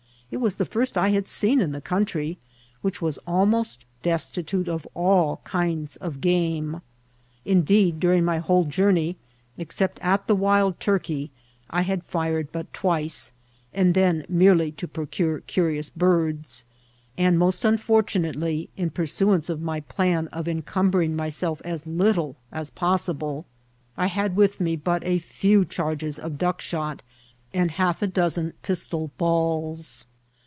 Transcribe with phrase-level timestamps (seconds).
[0.33, 2.37] It was the first I had seen in the country,
[2.81, 6.81] which was almost destitute of all kinds of game.
[7.43, 9.17] Indeed, during my whole journey,
[9.57, 11.31] except at the wild turkey,
[11.69, 13.33] I had fired but twice,
[13.73, 16.63] and then merely to procure curious birds;
[17.17, 18.69] and most unfortunate HBRD8 OP DSSE.
[18.77, 23.43] 881 ly, in pursuance of my plan of encumbering myself as little as possiblci
[23.97, 27.01] I had with me but a few charges of duck shot
[27.53, 30.05] and half a dozen pistol balls.